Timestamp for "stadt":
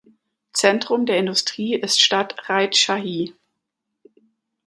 2.01-2.49